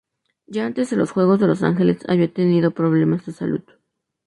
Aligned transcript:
Ya 0.47 0.65
antes 0.65 0.89
de 0.89 0.95
los 0.97 1.11
Juegos 1.11 1.39
de 1.39 1.45
Los 1.45 1.61
Ángeles 1.61 2.01
había 2.09 2.33
tenido 2.33 2.71
problemas 2.71 3.23
de 3.27 3.33
salud. 3.33 3.61